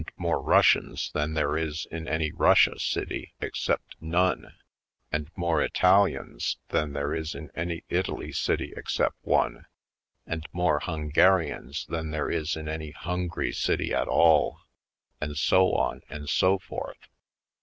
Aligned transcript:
Poindexter^ 0.01 0.17
Colored 0.17 0.39
Russians 0.49 1.11
than 1.13 1.33
there 1.35 1.55
is 1.59 1.85
in 1.91 2.07
any 2.07 2.31
Russia 2.31 2.79
city 2.79 3.33
except 3.39 3.95
none, 4.01 4.55
and 5.11 5.29
more 5.35 5.61
Italians 5.61 6.57
than 6.69 6.93
there 6.93 7.13
is 7.13 7.35
in 7.35 7.51
any 7.53 7.83
Italy 7.87 8.31
city 8.31 8.73
except 8.75 9.13
one, 9.21 9.67
and 10.25 10.47
more 10.51 10.79
Hungarians 10.79 11.85
than 11.85 12.09
there 12.09 12.31
is 12.31 12.55
in 12.55 12.67
any 12.67 12.89
Hungry 12.89 13.51
city 13.51 13.93
at 13.93 14.07
all, 14.07 14.61
and 15.21 15.37
so 15.37 15.71
on 15.73 16.01
and 16.09 16.27
so 16.27 16.57
forth. 16.57 17.07